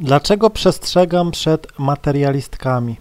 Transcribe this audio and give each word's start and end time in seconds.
Dlaczego 0.00 0.50
przestrzegam 0.50 1.30
przed 1.30 1.78
materialistkami? 1.78 2.96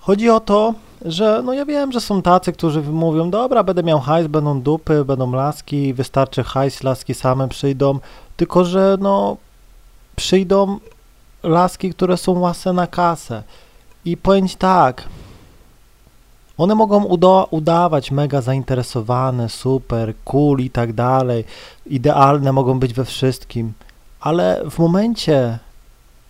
Chodzi 0.00 0.30
o 0.30 0.40
to, 0.40 0.74
że 1.04 1.42
no 1.44 1.52
ja 1.52 1.64
wiem, 1.66 1.92
że 1.92 2.00
są 2.00 2.22
tacy, 2.22 2.52
którzy 2.52 2.82
mówią, 2.82 3.30
dobra, 3.30 3.64
będę 3.64 3.82
miał 3.82 4.00
hajs, 4.00 4.26
będą 4.26 4.60
dupy, 4.60 5.04
będą 5.04 5.32
laski, 5.32 5.94
wystarczy 5.94 6.42
hajs, 6.42 6.82
laski 6.82 7.14
same 7.14 7.48
przyjdą, 7.48 7.98
tylko 8.36 8.64
że 8.64 8.96
no 9.00 9.36
przyjdą 10.16 10.78
laski, 11.42 11.94
które 11.94 12.16
są 12.16 12.38
łasne 12.38 12.72
na 12.72 12.86
kasę. 12.86 13.42
I 14.04 14.16
powiem 14.16 14.48
tak, 14.58 15.04
one 16.58 16.74
mogą 16.74 17.04
uda 17.04 17.44
udawać 17.50 18.10
mega 18.10 18.40
zainteresowane, 18.40 19.48
super, 19.48 20.14
cool 20.24 20.60
i 20.60 20.70
tak 20.70 20.92
dalej, 20.92 21.44
idealne 21.86 22.52
mogą 22.52 22.78
być 22.78 22.94
we 22.94 23.04
wszystkim, 23.04 23.72
ale 24.20 24.62
w 24.70 24.78
momencie, 24.78 25.58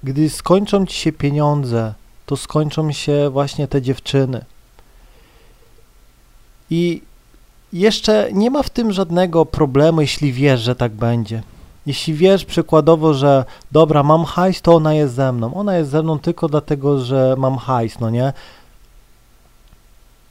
gdy 0.03 0.31
skończą 0.31 0.87
ci 0.87 0.97
się 0.97 1.13
pieniądze, 1.13 1.95
to 2.27 2.37
skończą 2.37 2.93
się 2.93 3.31
właśnie 3.31 3.69
te 3.69 3.83
dziewczyny. 3.83 4.45
I 6.71 7.03
jeszcze 7.73 8.29
nie 8.33 8.51
ma 8.51 8.63
w 8.63 8.71
tym 8.71 8.93
żadnego 8.93 9.47
problemu, 9.47 10.01
jeśli 10.01 10.33
wiesz, 10.33 10.61
że 10.61 10.77
tak 10.77 10.93
będzie. 10.93 11.43
Jeśli 11.87 12.15
wiesz 12.15 12.45
przykładowo, 12.45 13.15
że 13.15 13.45
dobra, 13.73 14.03
mam 14.03 14.25
hajs, 14.25 14.63
to 14.63 14.75
ona 14.75 14.95
jest 14.95 15.15
ze 15.15 15.33
mną. 15.33 15.55
Ona 15.55 15.77
jest 15.77 15.91
ze 15.91 16.03
mną 16.03 16.19
tylko 16.19 16.49
dlatego, 16.49 17.01
że 17.01 17.35
mam 17.39 17.57
hajs, 17.57 18.01
no 18.01 18.11
nie? 18.11 18.33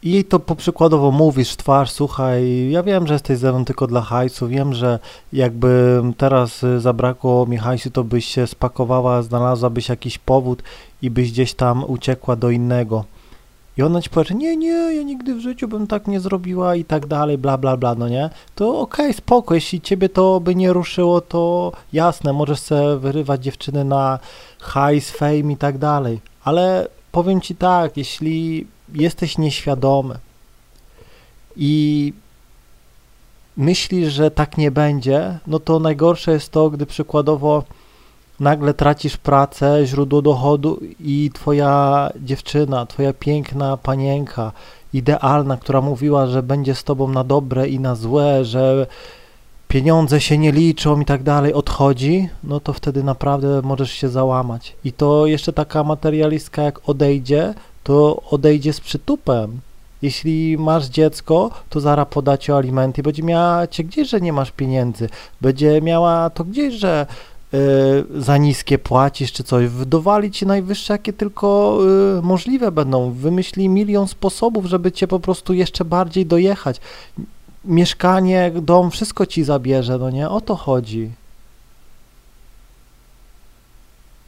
I 0.04 0.12
jej 0.12 0.26
to 0.26 0.40
po 0.40 0.56
przykładowo 0.56 1.12
mówisz 1.12 1.56
twarz, 1.56 1.92
słuchaj, 1.92 2.70
ja 2.70 2.84
wiem, 2.84 3.08
że 3.08 3.14
jesteś 3.14 3.38
ze 3.38 3.52
mną 3.52 3.66
tylko 3.66 3.88
dla 3.88 4.02
hajsu, 4.02 4.48
wiem, 4.48 4.74
że 4.74 5.00
jakby 5.34 6.02
teraz 6.18 6.64
y, 6.64 6.80
zabrakło 6.80 7.46
mi 7.46 7.58
hajsu, 7.58 7.90
to 7.92 8.04
byś 8.04 8.26
się 8.26 8.48
spakowała, 8.48 9.22
znalazłabyś 9.22 9.90
jakiś 9.90 10.18
powód 10.18 10.64
i 11.02 11.10
byś 11.10 11.32
gdzieś 11.32 11.54
tam 11.54 11.84
uciekła 11.88 12.36
do 12.36 12.50
innego. 12.50 13.06
I 13.78 13.84
ona 13.84 14.02
ci 14.02 14.10
powie, 14.10 14.36
nie, 14.36 14.58
nie, 14.58 14.96
ja 14.96 15.04
nigdy 15.04 15.36
w 15.36 15.40
życiu 15.40 15.68
bym 15.68 15.88
tak 15.88 16.08
nie 16.08 16.20
zrobiła 16.20 16.76
i 16.76 16.86
tak 16.86 17.08
dalej, 17.08 17.38
bla, 17.38 17.58
bla, 17.58 17.78
bla, 17.78 17.96
no 17.96 18.10
nie? 18.10 18.30
To 18.56 18.80
okej, 18.80 19.06
okay, 19.06 19.14
spoko, 19.14 19.56
jeśli 19.56 19.82
ciebie 19.82 20.10
to 20.10 20.40
by 20.40 20.56
nie 20.56 20.74
ruszyło, 20.74 21.22
to 21.22 21.72
jasne, 21.94 22.34
możesz 22.34 22.60
sobie 22.60 22.98
wyrywać 22.98 23.44
dziewczyny 23.44 23.84
na 23.84 24.20
hajs, 24.60 25.12
fame 25.12 25.54
i 25.54 25.58
tak 25.58 25.78
dalej, 25.78 26.20
ale 26.44 26.88
powiem 27.12 27.42
ci 27.42 27.56
tak, 27.56 27.98
jeśli 27.98 28.68
jesteś 28.94 29.38
nieświadomy 29.38 30.20
i 31.56 32.14
myślisz, 33.58 34.14
że 34.14 34.32
tak 34.32 34.58
nie 34.58 34.72
będzie, 34.72 35.40
no 35.48 35.60
to 35.60 35.80
najgorsze 35.80 36.32
jest 36.32 36.52
to, 36.52 36.70
gdy 36.70 36.86
przykładowo 36.86 37.64
nagle 38.40 38.74
tracisz 38.74 39.18
pracę, 39.18 39.82
źródło 39.86 40.22
dochodu 40.22 40.80
i 41.00 41.32
twoja 41.34 42.10
dziewczyna, 42.24 42.86
twoja 42.86 43.14
piękna 43.14 43.78
panienka, 43.78 44.52
idealna, 44.94 45.58
która 45.58 45.82
mówiła, 45.82 46.28
że 46.28 46.44
będzie 46.44 46.76
z 46.76 46.84
tobą 46.84 47.08
na 47.08 47.24
dobre 47.24 47.68
i 47.68 47.80
na 47.80 47.96
złe, 47.96 48.46
że 48.46 48.88
pieniądze 49.68 50.22
się 50.22 50.38
nie 50.38 50.52
liczą 50.52 51.00
i 51.00 51.06
tak 51.06 51.24
dalej, 51.24 51.54
odchodzi, 51.54 52.30
no 52.44 52.60
to 52.60 52.74
wtedy 52.74 53.04
naprawdę 53.04 53.62
możesz 53.62 53.92
się 53.92 54.10
załamać. 54.10 54.76
I 54.84 54.94
to 54.94 55.26
jeszcze 55.26 55.54
taka 55.54 55.84
materialistka 55.84 56.62
jak 56.62 56.90
odejdzie, 56.90 57.54
to 57.90 58.22
odejdzie 58.32 58.74
z 58.74 58.80
przytupem. 58.80 59.60
Jeśli 60.02 60.58
masz 60.58 60.86
dziecko, 60.86 61.52
to 61.70 61.80
zaraz 61.80 62.08
poda 62.10 62.38
ci 62.38 62.52
alimenty, 62.52 63.04
będzie 63.04 63.24
miała 63.24 63.68
cię 63.68 63.84
gdzieś, 63.84 64.10
że 64.10 64.22
nie 64.22 64.34
masz 64.34 64.52
pieniędzy, 64.52 65.10
będzie 65.42 65.82
miała 65.82 66.30
to 66.30 66.44
gdzieś, 66.44 66.74
że 66.74 67.06
y, 67.54 67.58
za 68.22 68.38
niskie 68.38 68.78
płacisz 68.78 69.32
czy 69.32 69.44
coś, 69.44 69.68
wydowali 69.68 70.32
ci 70.32 70.46
najwyższe, 70.46 70.94
jakie 70.94 71.14
tylko 71.14 71.80
y, 72.20 72.22
możliwe 72.22 72.72
będą, 72.72 73.12
wymyśli 73.12 73.70
milion 73.70 74.08
sposobów, 74.08 74.66
żeby 74.66 74.92
cię 74.92 75.08
po 75.08 75.20
prostu 75.20 75.54
jeszcze 75.54 75.86
bardziej 75.86 76.26
dojechać. 76.26 76.82
Mieszkanie, 77.66 78.52
dom, 78.62 78.92
wszystko 78.92 79.26
ci 79.26 79.44
zabierze, 79.44 79.98
no 79.98 80.10
nie? 80.10 80.30
O 80.30 80.42
to 80.42 80.56
chodzi. 80.56 81.12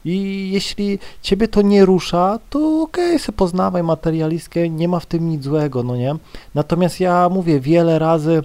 I 0.05 0.49
jeśli 0.51 0.99
ciebie 1.21 1.47
to 1.47 1.61
nie 1.61 1.85
rusza, 1.85 2.39
to 2.49 2.81
okej, 2.81 3.15
okay, 3.15 3.33
poznawaj 3.33 3.83
materialistkę, 3.83 4.69
nie 4.69 4.87
ma 4.87 4.99
w 4.99 5.05
tym 5.05 5.29
nic 5.29 5.43
złego, 5.43 5.83
no 5.83 5.95
nie? 5.95 6.15
Natomiast 6.55 6.99
ja 6.99 7.29
mówię, 7.29 7.59
wiele 7.59 7.99
razy 7.99 8.43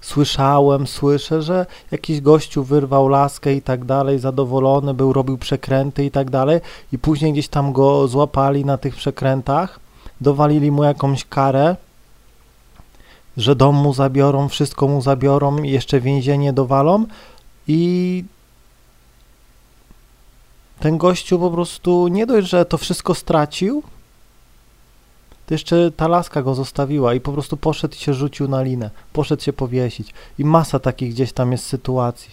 słyszałem, 0.00 0.86
słyszę, 0.86 1.42
że 1.42 1.66
jakiś 1.90 2.20
gościu 2.20 2.64
wyrwał 2.64 3.08
laskę 3.08 3.54
i 3.54 3.62
tak 3.62 3.84
dalej, 3.84 4.18
zadowolony 4.18 4.94
był, 4.94 5.12
robił 5.12 5.38
przekręty 5.38 6.04
i 6.04 6.10
tak 6.10 6.30
dalej 6.30 6.60
i 6.92 6.98
później 6.98 7.32
gdzieś 7.32 7.48
tam 7.48 7.72
go 7.72 8.08
złapali 8.08 8.64
na 8.64 8.78
tych 8.78 8.96
przekrętach, 8.96 9.80
dowalili 10.20 10.70
mu 10.70 10.84
jakąś 10.84 11.24
karę, 11.24 11.76
że 13.36 13.56
dom 13.56 13.76
mu 13.76 13.94
zabiorą, 13.94 14.48
wszystko 14.48 14.88
mu 14.88 15.02
zabiorą 15.02 15.62
jeszcze 15.62 16.00
więzienie 16.00 16.52
dowalą 16.52 17.04
i 17.68 18.24
ten 20.80 20.98
gościu 20.98 21.38
po 21.38 21.50
prostu 21.50 22.08
nie 22.08 22.26
dość, 22.26 22.48
że 22.48 22.64
to 22.64 22.78
wszystko 22.78 23.14
stracił, 23.14 23.82
to 25.46 25.54
jeszcze 25.54 25.90
ta 25.90 26.08
laska 26.08 26.42
go 26.42 26.54
zostawiła 26.54 27.14
i 27.14 27.20
po 27.20 27.32
prostu 27.32 27.56
poszedł 27.56 27.94
i 27.94 27.98
się 27.98 28.14
rzucił 28.14 28.48
na 28.48 28.62
linę, 28.62 28.90
poszedł 29.12 29.42
się 29.42 29.52
powiesić. 29.52 30.14
I 30.38 30.44
masa 30.44 30.78
takich 30.78 31.10
gdzieś 31.10 31.32
tam 31.32 31.52
jest 31.52 31.66
sytuacji. 31.66 32.30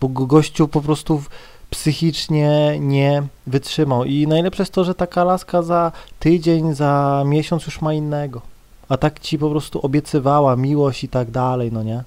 Bo 0.00 0.08
gościu 0.08 0.68
po 0.68 0.80
prostu 0.80 1.22
psychicznie 1.70 2.76
nie 2.80 3.22
wytrzymał. 3.46 4.04
I 4.04 4.26
najlepsze 4.26 4.62
jest 4.62 4.72
to, 4.72 4.84
że 4.84 4.94
taka 4.94 5.24
laska 5.24 5.62
za 5.62 5.92
tydzień, 6.18 6.74
za 6.74 7.22
miesiąc 7.26 7.66
już 7.66 7.80
ma 7.80 7.94
innego. 7.94 8.42
A 8.88 8.96
tak 8.96 9.20
ci 9.20 9.38
po 9.38 9.50
prostu 9.50 9.80
obiecywała 9.86 10.56
miłość 10.56 11.04
i 11.04 11.08
tak 11.08 11.30
dalej, 11.30 11.72
no 11.72 11.82
nie? 11.82 12.04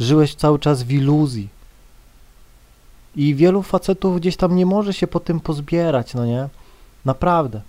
Żyłeś 0.00 0.34
cały 0.34 0.58
czas 0.58 0.82
w 0.82 0.90
iluzji. 0.92 1.48
I 3.16 3.34
wielu 3.34 3.62
facetów 3.62 4.16
gdzieś 4.20 4.36
tam 4.36 4.56
nie 4.56 4.66
może 4.66 4.92
się 4.92 5.06
po 5.06 5.20
tym 5.20 5.40
pozbierać, 5.40 6.14
no 6.14 6.26
nie? 6.26 6.48
Naprawdę. 7.04 7.60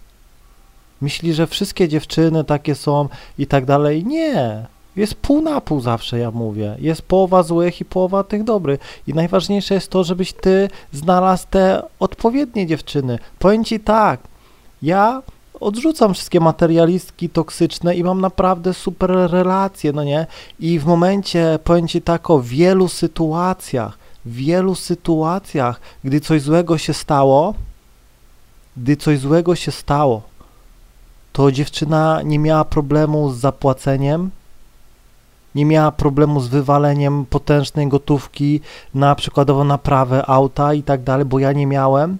Myśli, 1.01 1.33
że 1.33 1.47
wszystkie 1.47 1.87
dziewczyny 1.87 2.43
takie 2.43 2.75
są 2.75 3.09
i 3.37 3.47
tak 3.47 3.65
dalej. 3.65 4.05
Nie. 4.05 4.65
Jest 4.95 5.15
pół 5.15 5.41
na 5.41 5.61
pół 5.61 5.81
zawsze, 5.81 6.19
ja 6.19 6.31
mówię. 6.31 6.75
Jest 6.79 7.01
połowa 7.01 7.43
złych 7.43 7.81
i 7.81 7.85
połowa 7.85 8.23
tych 8.23 8.43
dobrych. 8.43 8.79
I 9.07 9.13
najważniejsze 9.13 9.73
jest 9.73 9.89
to, 9.89 10.03
żebyś 10.03 10.33
ty 10.33 10.69
znalazł 10.93 11.45
te 11.49 11.83
odpowiednie 11.99 12.67
dziewczyny. 12.67 13.19
Powiem 13.39 13.63
ci 13.63 13.79
tak, 13.79 14.19
ja 14.81 15.21
odrzucam 15.59 16.13
wszystkie 16.13 16.39
materialistki 16.39 17.29
toksyczne 17.29 17.95
i 17.95 18.03
mam 18.03 18.21
naprawdę 18.21 18.73
super 18.73 19.11
relacje, 19.11 19.93
no 19.93 20.03
nie? 20.03 20.25
I 20.59 20.79
w 20.79 20.85
momencie, 20.85 21.59
powiem 21.63 21.87
ci 21.87 22.01
tak, 22.01 22.29
o 22.29 22.41
wielu 22.41 22.87
sytuacjach, 22.87 23.97
w 24.27 24.33
wielu 24.33 24.75
sytuacjach, 24.75 25.81
gdy 26.03 26.19
coś 26.19 26.41
złego 26.41 26.77
się 26.77 26.93
stało, 26.93 27.53
gdy 28.77 28.97
coś 28.97 29.19
złego 29.19 29.55
się 29.55 29.71
stało, 29.71 30.21
to 31.33 31.51
dziewczyna 31.51 32.21
nie 32.21 32.39
miała 32.39 32.65
problemu 32.65 33.31
z 33.31 33.37
zapłaceniem, 33.37 34.31
nie 35.55 35.65
miała 35.65 35.91
problemu 35.91 36.39
z 36.39 36.47
wywaleniem 36.47 37.25
potężnej 37.25 37.87
gotówki 37.87 38.61
na 38.93 39.15
przykładowo 39.15 39.63
naprawę 39.63 40.29
auta 40.29 40.73
i 40.73 40.83
tak 40.83 41.03
dalej, 41.03 41.25
bo 41.25 41.39
ja 41.39 41.51
nie 41.51 41.67
miałem. 41.67 42.17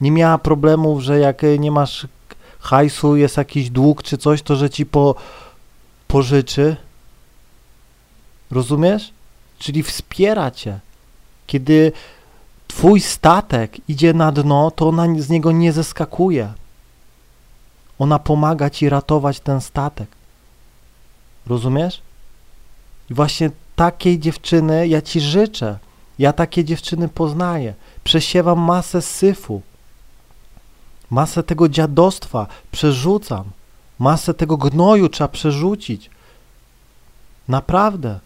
Nie 0.00 0.10
miała 0.10 0.38
problemów, 0.38 1.02
że 1.02 1.18
jak 1.18 1.42
nie 1.58 1.70
masz 1.70 2.06
hajsu, 2.60 3.16
jest 3.16 3.36
jakiś 3.36 3.70
dług 3.70 4.02
czy 4.02 4.18
coś, 4.18 4.42
to 4.42 4.56
że 4.56 4.70
ci 4.70 4.86
po, 4.86 5.14
pożyczy. 6.08 6.76
Rozumiesz? 8.52 9.12
Czyli 9.58 9.82
wspiera 9.82 10.50
cię. 10.50 10.78
Kiedy 11.46 11.92
twój 12.68 13.00
statek 13.00 13.88
idzie 13.88 14.12
na 14.14 14.32
dno, 14.32 14.70
to 14.70 14.88
ona 14.88 15.06
z 15.18 15.28
niego 15.28 15.52
nie 15.52 15.72
zeskakuje. 15.72 16.52
Ona 17.98 18.18
pomaga 18.18 18.70
ci 18.70 18.88
ratować 18.88 19.40
ten 19.40 19.60
statek. 19.60 20.08
Rozumiesz? 21.46 22.02
I 23.10 23.14
właśnie 23.14 23.50
takiej 23.76 24.18
dziewczyny 24.18 24.88
ja 24.88 25.02
ci 25.02 25.20
życzę. 25.20 25.78
Ja 26.18 26.32
takie 26.32 26.64
dziewczyny 26.64 27.08
poznaję. 27.08 27.74
Przesiewam 28.04 28.58
masę 28.60 29.02
syfu. 29.02 29.62
Masę 31.10 31.42
tego 31.42 31.68
dziadostwa 31.68 32.46
przerzucam. 32.72 33.44
Masę 33.98 34.34
tego 34.34 34.56
gnoju 34.56 35.08
trzeba 35.08 35.28
przerzucić. 35.28 36.10
Naprawdę. 37.48 38.20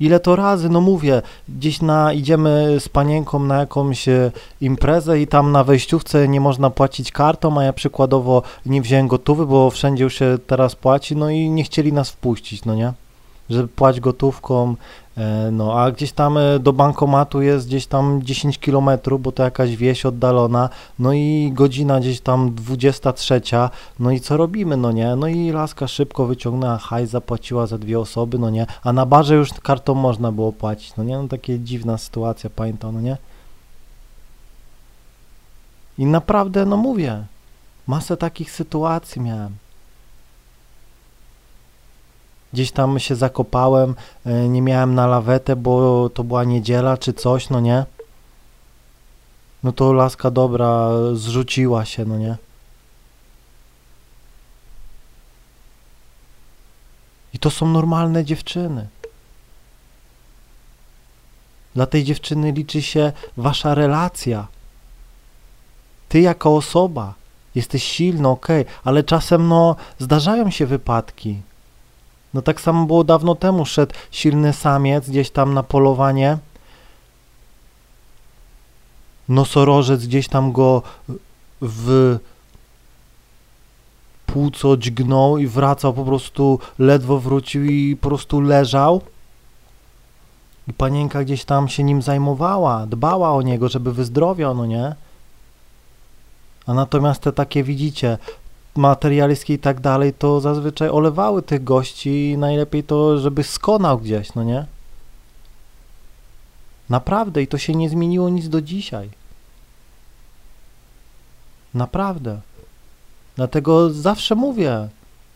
Ile 0.00 0.20
to 0.20 0.36
razy, 0.36 0.68
no 0.68 0.80
mówię, 0.80 1.22
gdzieś 1.48 1.82
na, 1.82 2.12
idziemy 2.12 2.76
z 2.80 2.88
panienką 2.88 3.38
na 3.38 3.58
jakąś 3.58 4.08
e, 4.08 4.32
imprezę 4.60 5.20
i 5.20 5.26
tam 5.26 5.52
na 5.52 5.64
wejściówce 5.64 6.28
nie 6.28 6.40
można 6.40 6.70
płacić 6.70 7.12
kartą, 7.12 7.58
a 7.58 7.64
ja 7.64 7.72
przykładowo 7.72 8.42
nie 8.66 8.82
wziąłem 8.82 9.08
gotowy, 9.08 9.46
bo 9.46 9.70
wszędzie 9.70 10.04
już 10.04 10.14
się 10.14 10.38
teraz 10.46 10.74
płaci, 10.74 11.16
no 11.16 11.30
i 11.30 11.50
nie 11.50 11.64
chcieli 11.64 11.92
nas 11.92 12.10
wpuścić, 12.10 12.64
no 12.64 12.74
nie? 12.74 12.92
Że 13.50 13.68
płać 13.68 14.00
gotówką, 14.00 14.74
e, 15.16 15.50
no 15.52 15.80
a 15.80 15.90
gdzieś 15.90 16.12
tam 16.12 16.38
e, 16.38 16.58
do 16.58 16.72
bankomatu 16.72 17.42
jest 17.42 17.66
gdzieś 17.66 17.86
tam 17.86 18.22
10 18.22 18.58
kilometrów, 18.58 19.22
bo 19.22 19.32
to 19.32 19.42
jakaś 19.42 19.76
wieś 19.76 20.06
oddalona, 20.06 20.68
no 20.98 21.12
i 21.12 21.52
godzina 21.54 22.00
gdzieś 22.00 22.20
tam 22.20 22.54
23, 22.54 23.40
no 23.98 24.10
i 24.10 24.20
co 24.20 24.36
robimy, 24.36 24.76
no 24.76 24.92
nie, 24.92 25.16
no 25.16 25.28
i 25.28 25.50
laska 25.50 25.88
szybko 25.88 26.26
wyciągnęła 26.26 26.78
hajs, 26.78 27.10
zapłaciła 27.10 27.66
za 27.66 27.78
dwie 27.78 28.00
osoby, 28.00 28.38
no 28.38 28.50
nie, 28.50 28.66
a 28.82 28.92
na 28.92 29.06
barze 29.06 29.34
już 29.34 29.52
kartą 29.52 29.94
można 29.94 30.32
było 30.32 30.52
płacić, 30.52 30.96
no 30.96 31.04
nie, 31.04 31.18
no 31.18 31.28
takie 31.28 31.58
dziwna 31.58 31.98
sytuacja, 31.98 32.50
pamiętam, 32.50 32.94
no 32.94 33.00
nie. 33.00 33.16
I 35.98 36.06
naprawdę, 36.06 36.66
no 36.66 36.76
mówię, 36.76 37.24
masę 37.86 38.16
takich 38.16 38.50
sytuacji 38.50 39.22
miałem. 39.22 39.56
Gdzieś 42.52 42.72
tam 42.72 42.98
się 42.98 43.16
zakopałem, 43.16 43.94
e, 44.26 44.48
nie 44.48 44.62
miałem 44.62 44.94
na 44.94 45.06
lawetę, 45.06 45.56
bo 45.56 46.08
to 46.10 46.24
była 46.24 46.44
niedziela 46.44 46.96
czy 46.96 47.12
coś, 47.12 47.50
no 47.50 47.60
nie? 47.60 47.84
No 49.62 49.72
to 49.72 49.92
laska 49.92 50.30
dobra 50.30 50.90
zrzuciła 51.14 51.84
się, 51.84 52.04
no 52.04 52.18
nie? 52.18 52.36
I 57.34 57.38
to 57.38 57.50
są 57.50 57.68
normalne 57.68 58.24
dziewczyny. 58.24 58.88
Dla 61.74 61.86
tej 61.86 62.04
dziewczyny 62.04 62.52
liczy 62.52 62.82
się 62.82 63.12
wasza 63.36 63.74
relacja. 63.74 64.46
Ty 66.08 66.20
jako 66.20 66.56
osoba 66.56 67.14
jesteś 67.54 67.84
silny, 67.84 68.28
okay, 68.28 68.64
ale 68.84 69.04
czasem 69.04 69.48
no 69.48 69.76
zdarzają 69.98 70.50
się 70.50 70.66
wypadki. 70.66 71.40
No 72.34 72.42
tak 72.42 72.60
samo 72.60 72.86
było 72.86 73.04
dawno 73.04 73.34
temu, 73.34 73.66
szedł 73.66 73.94
silny 74.10 74.52
samiec 74.52 75.10
gdzieś 75.10 75.30
tam 75.30 75.54
na 75.54 75.62
polowanie. 75.62 76.38
Nosorożec 79.28 80.06
gdzieś 80.06 80.28
tam 80.28 80.52
go 80.52 80.82
w 81.60 82.18
płuco 84.26 84.76
dźgnął 84.76 85.38
i 85.38 85.46
wracał, 85.46 85.94
po 85.94 86.04
prostu 86.04 86.58
ledwo 86.78 87.20
wrócił 87.20 87.64
i 87.64 87.96
po 87.96 88.08
prostu 88.08 88.40
leżał. 88.40 89.02
I 90.68 90.72
panienka 90.72 91.24
gdzieś 91.24 91.44
tam 91.44 91.68
się 91.68 91.82
nim 91.82 92.02
zajmowała, 92.02 92.86
dbała 92.86 93.32
o 93.32 93.42
niego, 93.42 93.68
żeby 93.68 93.92
wyzdrowiał, 93.92 94.54
no 94.54 94.66
nie? 94.66 94.94
A 96.66 96.74
natomiast 96.74 97.22
te 97.22 97.32
takie 97.32 97.64
widzicie, 97.64 98.18
materialistki 98.76 99.52
i 99.52 99.58
tak 99.58 99.80
dalej, 99.80 100.12
to 100.12 100.40
zazwyczaj 100.40 100.88
olewały 100.88 101.42
tych 101.42 101.64
gości 101.64 102.30
i 102.30 102.38
najlepiej 102.38 102.84
to, 102.84 103.18
żeby 103.18 103.42
skonał 103.42 103.98
gdzieś, 103.98 104.34
no 104.34 104.44
nie? 104.44 104.66
Naprawdę 106.88 107.42
i 107.42 107.46
to 107.46 107.58
się 107.58 107.74
nie 107.74 107.90
zmieniło 107.90 108.28
nic 108.28 108.48
do 108.48 108.62
dzisiaj. 108.62 109.10
Naprawdę. 111.74 112.40
Dlatego 113.36 113.90
zawsze 113.90 114.34
mówię, 114.34 114.88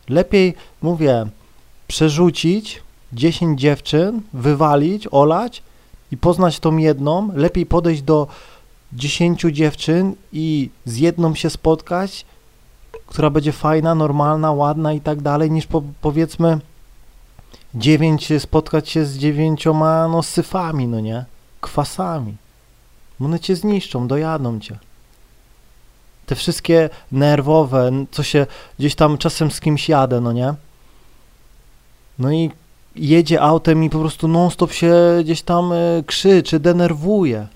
lepiej, 0.09 0.55
mówię, 0.83 1.27
przerzucić 1.89 2.83
10 3.13 3.61
dziewczyn, 3.61 4.23
wywalić, 4.33 5.09
olać 5.11 5.63
i 6.13 6.17
poznać 6.17 6.61
tą 6.61 6.77
jedną, 6.77 7.31
lepiej 7.35 7.67
podejść 7.67 8.03
do 8.03 8.27
10 8.93 9.41
dziewczyn 9.41 10.15
i 10.33 10.71
z 10.85 10.97
jedną 10.97 11.35
się 11.35 11.51
spotkać, 11.51 12.27
która 13.15 13.31
będzie 13.31 13.53
fajna, 13.53 13.95
normalna, 13.95 14.53
ładna 14.53 14.93
i 14.93 15.01
tak 15.01 15.23
dalej, 15.23 15.51
niż 15.51 15.67
po, 15.67 15.83
powiedzmy 16.01 16.59
dziewięć, 17.75 18.33
spotkać 18.39 18.89
się 18.89 19.05
z 19.05 19.19
dziewięcioma 19.19 20.09
no, 20.09 20.23
syfami, 20.23 20.89
no 20.89 21.01
nie? 21.01 21.25
Kwasami. 21.61 22.37
One 23.21 23.41
cię 23.41 23.57
zniszczą, 23.57 24.09
dojadą 24.09 24.61
cię. 24.61 24.79
Te 26.27 26.35
wszystkie 26.35 26.91
nerwowe, 27.13 27.91
co 28.11 28.23
się 28.23 28.47
gdzieś 28.79 28.95
tam 28.95 29.19
czasem 29.19 29.51
z 29.51 29.61
kimś 29.61 29.89
jadę, 29.89 30.21
no 30.21 30.33
nie? 30.33 30.55
No 32.19 32.33
i 32.33 32.51
jedzie 32.97 33.41
autem 33.41 33.85
i 33.85 33.91
po 33.91 33.99
prostu 33.99 34.29
non-stop 34.29 34.73
się 34.73 34.95
gdzieś 35.25 35.43
tam 35.43 35.73
y, 35.73 36.05
krzyczy, 36.07 36.61
denerwuje. 36.61 37.47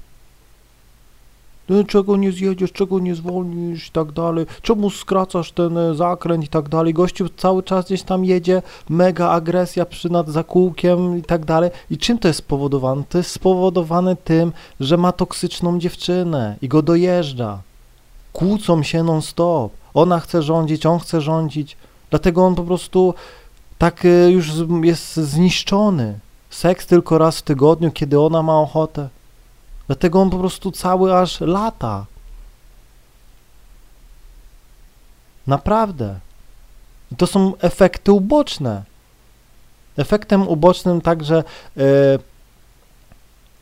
No, 1.69 1.85
czego 1.85 2.17
nie 2.17 2.33
zjedziesz, 2.33 2.73
czego 2.73 2.99
nie 2.99 3.15
zwolnisz 3.15 3.89
i 3.89 3.91
tak 3.91 4.13
dalej, 4.13 4.47
czemu 4.63 4.91
skracasz 4.91 5.53
ten 5.53 5.79
e, 5.79 5.95
zakręt 5.95 6.45
i 6.45 6.49
tak 6.49 6.69
dalej. 6.69 6.95
Gościu 6.95 7.29
cały 7.37 7.63
czas 7.63 7.87
gdzieś 7.87 8.03
tam 8.03 8.25
jedzie, 8.25 8.63
mega 8.89 9.31
agresja 9.31 9.87
przy 9.87 10.11
nad 10.11 10.29
zakółkiem 10.29 11.19
i 11.19 11.23
tak 11.23 11.45
dalej. 11.45 11.71
I 11.91 11.99
czym 11.99 12.19
to 12.19 12.29
jest 12.29 12.39
spowodowane? 12.39 13.03
To 13.09 13.19
jest 13.19 13.31
spowodowane 13.31 14.17
tym, 14.17 14.53
że 14.81 14.97
ma 14.97 15.13
toksyczną 15.13 15.79
dziewczynę 15.79 16.57
i 16.63 16.69
go 16.69 16.83
dojeżdża. 16.83 17.59
Kłócą 18.33 18.83
się 18.83 19.03
non 19.03 19.23
stop. 19.23 19.73
Ona 19.95 20.21
chce 20.21 20.43
rządzić, 20.43 20.87
on 20.87 20.99
chce 20.99 21.21
rządzić. 21.21 21.77
Dlatego 22.11 22.47
on 22.47 22.55
po 22.55 22.63
prostu 22.63 23.15
tak 23.79 24.05
e, 24.05 24.31
już 24.31 24.51
jest 24.83 25.17
zniszczony. 25.17 26.19
Seks 26.51 26.87
tylko 26.87 27.19
raz 27.19 27.39
w 27.39 27.43
tygodniu, 27.43 27.91
kiedy 27.91 28.21
ona 28.21 28.43
ma 28.43 28.61
ochotę. 28.61 29.09
Dlatego 29.89 30.21
on 30.23 30.31
po 30.31 30.39
prostu 30.39 30.73
cały 30.73 31.17
aż 31.17 31.41
lata. 31.41 32.07
Naprawdę. 35.47 36.21
I 37.13 37.17
to 37.17 37.27
są 37.27 37.53
efekty 37.57 38.13
uboczne. 38.13 38.83
Efektem 39.97 40.49
ubocznym 40.49 41.01
także 41.01 41.45
e, 41.77 41.83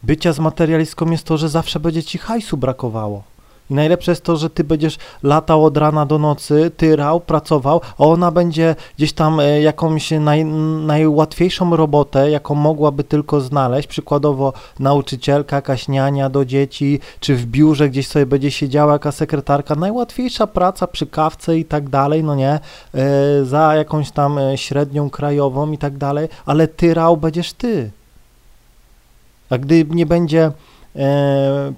bycia 0.02 0.32
z 0.32 0.38
materialistką 0.38 1.11
jest 1.11 1.25
to, 1.25 1.37
że 1.37 1.49
zawsze 1.49 1.81
będzie 1.81 2.02
ci 2.02 2.19
hajsu 2.19 2.56
brakowało. 2.56 3.23
I 3.71 3.75
najlepsze 3.75 4.13
jest 4.13 4.25
to, 4.25 4.37
że 4.37 4.51
ty 4.51 4.65
będziesz 4.65 4.99
latał 5.23 5.65
od 5.65 5.77
rana 5.77 6.07
do 6.07 6.19
nocy, 6.19 6.71
tyrał, 6.77 7.21
pracował, 7.21 7.81
a 7.99 8.05
ona 8.05 8.31
będzie 8.31 8.77
gdzieś 8.97 9.13
tam 9.13 9.41
e, 9.41 9.61
jakąś 9.61 10.11
naj, 10.11 10.45
najłatwiejszą 10.87 11.77
robotę, 11.77 12.31
jaką 12.31 12.55
mogłaby 12.55 13.05
tylko 13.05 13.41
znaleźć, 13.41 13.89
przykładowo 13.89 14.53
nauczycielka, 14.79 15.57
jakaś 15.57 15.89
niania 15.89 16.31
do 16.31 16.45
dzieci, 16.45 17.01
czy 17.21 17.37
w 17.37 17.47
biurze 17.47 17.89
gdzieś 17.89 18.09
sobie 18.09 18.27
będzie 18.27 18.51
siedziała 18.51 18.93
jaka 18.93 19.13
sekretarka, 19.13 19.75
najłatwiejsza 19.75 20.47
praca 20.47 20.87
przy 20.87 21.07
kawce 21.07 21.59
i 21.59 21.65
tak 21.65 21.89
dalej, 21.89 22.25
no 22.25 22.35
nie, 22.35 22.61
e, 22.95 23.45
za 23.45 23.75
jakąś 23.75 24.11
tam 24.11 24.39
e, 24.39 24.59
średnią 24.59 25.11
krajową 25.11 25.73
i 25.73 25.79
tak 25.79 25.99
dalej, 25.99 26.29
ale 26.47 26.69
tyrał 26.69 27.17
będziesz 27.17 27.53
ty. 27.53 27.91
A 29.51 29.59
gdy 29.59 29.85
nie 29.91 30.07
będzie 30.07 30.53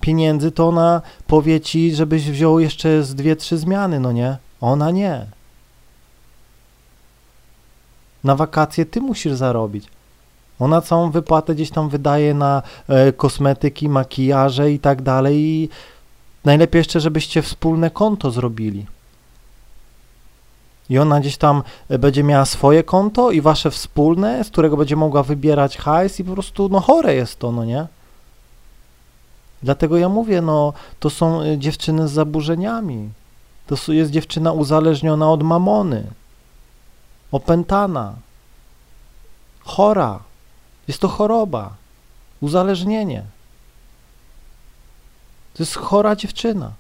pieniędzy, 0.01 0.51
to 0.53 0.69
ona 0.69 1.03
powie 1.27 1.61
ci, 1.61 1.95
żebyś 1.95 2.31
wziął 2.31 2.61
jeszcze 2.61 3.03
z 3.03 3.15
dwie, 3.15 3.37
trzy 3.37 3.59
zmiany, 3.59 4.01
no 4.01 4.13
nie? 4.13 4.37
Ona 4.61 4.91
nie. 4.91 5.27
Na 8.25 8.37
wakacje 8.37 8.87
ty 8.87 9.01
musisz 9.01 9.33
zarobić. 9.33 9.87
Ona 10.59 10.81
całą 10.81 11.11
wypłatę 11.11 11.55
gdzieś 11.55 11.71
tam 11.71 11.89
wydaje 11.89 12.35
na 12.35 12.63
e, 12.89 13.13
kosmetyki, 13.13 13.89
makijaże 13.89 14.73
i 14.73 14.79
tak 14.79 15.03
dalej 15.03 15.37
i 15.37 15.69
najlepiej 16.45 16.81
jeszcze, 16.81 17.01
żebyście 17.01 17.43
wspólne 17.43 17.91
konto 17.91 18.31
zrobili. 18.31 18.87
I 20.91 20.99
ona 20.99 21.21
gdzieś 21.21 21.37
tam 21.37 21.63
e, 21.89 21.99
będzie 21.99 22.25
miała 22.25 22.45
swoje 22.45 22.85
konto 22.85 23.31
i 23.31 23.41
wasze 23.41 23.71
wspólne, 23.71 24.45
z 24.45 24.51
którego 24.51 24.77
będzie 24.77 24.97
mogła 24.97 25.23
wybierać 25.23 25.77
hajs 25.77 26.21
i 26.21 26.25
po 26.25 26.33
prostu, 26.33 26.69
no 26.69 26.81
chore 26.81 27.15
jest 27.15 27.39
to, 27.39 27.53
no 27.53 27.65
nie? 27.65 27.87
Dlatego 29.63 29.97
ja 29.99 30.09
mówię, 30.09 30.43
no 30.43 30.73
to 31.01 31.11
są 31.11 31.43
y, 31.43 31.59
dziewczyny 31.59 32.09
z 32.09 32.13
zaburzeniami. 32.13 33.11
To 33.67 33.93
jest 33.93 34.11
dziewczyna 34.11 34.53
uzależniona 34.53 35.31
od 35.31 35.43
mamony, 35.43 36.07
opętana, 37.33 38.15
chora. 39.65 40.21
Jest 40.89 41.01
to 41.01 41.09
choroba, 41.09 41.75
uzależnienie. 42.41 43.23
To 45.55 45.63
jest 45.63 45.77
chora 45.77 46.17
dziewczyna. 46.17 46.73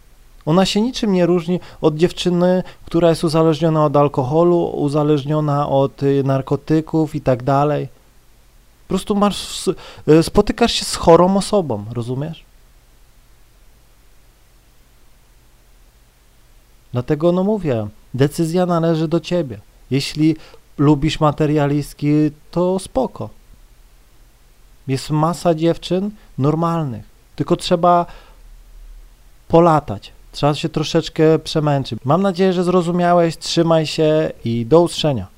Ona 0.46 0.66
się 0.66 0.80
niczym 0.80 1.12
nie 1.12 1.26
różni 1.26 1.60
od 1.80 1.96
dziewczyny, 1.96 2.62
która 2.84 3.08
jest 3.08 3.24
uzależniona 3.24 3.84
od 3.84 3.96
alkoholu, 3.96 4.64
uzależniona 4.64 5.68
od 5.68 6.02
y, 6.02 6.22
narkotyków 6.24 7.14
i 7.14 7.20
tak 7.20 7.42
dalej. 7.42 7.88
Po 8.86 8.88
prostu 8.88 9.14
masz, 9.14 9.68
y, 10.08 10.22
spotykasz 10.22 10.72
się 10.72 10.84
z 10.84 10.96
chorą 10.96 11.36
osobą, 11.36 11.84
rozumiesz? 11.92 12.47
Dlatego 16.92 17.32
no 17.32 17.44
mówię, 17.44 17.86
decyzja 18.14 18.66
należy 18.66 19.08
do 19.08 19.20
ciebie. 19.20 19.58
Jeśli 19.90 20.36
lubisz 20.78 21.20
materialistki, 21.20 22.08
to 22.50 22.78
spoko. 22.78 23.30
Jest 24.88 25.10
masa 25.10 25.54
dziewczyn 25.54 26.10
normalnych, 26.38 27.04
tylko 27.36 27.56
trzeba 27.56 28.06
polatać. 29.48 30.12
Trzeba 30.32 30.54
się 30.54 30.68
troszeczkę 30.68 31.38
przemęczyć. 31.38 31.98
Mam 32.04 32.22
nadzieję, 32.22 32.52
że 32.52 32.64
zrozumiałeś. 32.64 33.36
Trzymaj 33.36 33.86
się 33.86 34.30
i 34.44 34.66
do 34.66 34.80
usłyszenia. 34.80 35.26